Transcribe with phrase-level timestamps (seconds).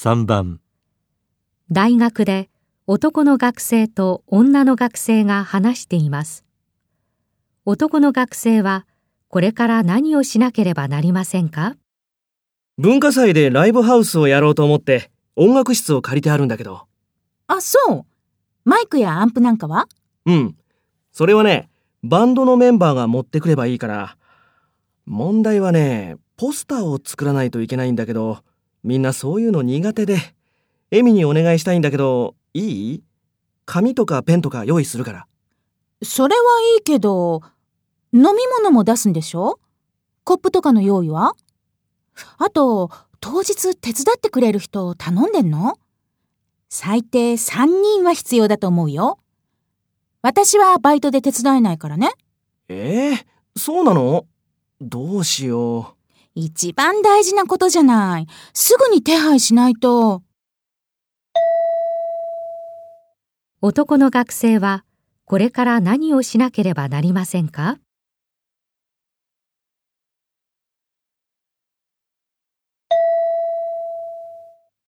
[0.00, 0.60] 3番
[1.72, 2.48] 大学で
[2.86, 6.44] 男の学生と女の学生が話しています。
[7.64, 8.86] 男の学生は
[9.26, 11.74] これから何をしなければなりませんか？
[12.76, 16.86] 文化祭でライブハウスをやろうと思って音楽室を借りてあるんだけど。
[17.48, 18.04] あ、そう。
[18.64, 19.88] マイクやアンプなんかは？
[20.26, 20.56] うん。
[21.10, 21.70] それはね、
[22.04, 24.16] バンドのメンバーが持ってくればいいから。
[25.06, 28.44] 問題はね、ポスターを作らないといけないんだけど、
[28.82, 30.18] みんなそういうの苦手で。
[30.90, 33.02] エミにお願いしたいんだけど、いい？
[33.66, 35.26] 紙とかペンとか用意するから。
[36.02, 36.42] それは
[36.76, 37.42] いいけど、
[38.14, 39.60] 飲み物も出すんでしょ？
[40.24, 41.34] コップとかの用意は？
[42.38, 45.76] あと、当日手伝ってくれる人頼んでんの？
[46.70, 49.18] 最低3人は必要だと思うよ。
[50.22, 52.12] 私はバイトで手伝えないからね。
[52.68, 54.26] ええそうなの？
[54.80, 55.97] どうしよう。
[56.40, 58.26] 一番大事なことじゃない。
[58.54, 60.22] すぐに手配しないと。
[63.60, 64.84] 男の学生は
[65.24, 67.78] これから何をしなければなりませんか？